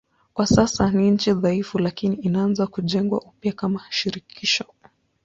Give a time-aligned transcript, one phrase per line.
[0.33, 4.65] Kwa sasa ni nchi dhaifu lakini inaanza kujengwa upya kama shirikisho.